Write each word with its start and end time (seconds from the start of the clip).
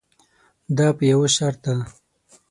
دا 0.77 0.87
په 0.97 1.03
یوه 1.11 1.27
شرط 1.35 1.59
ده. 1.65 1.75